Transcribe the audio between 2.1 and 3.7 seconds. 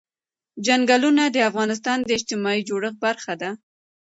اجتماعي جوړښت برخه ده.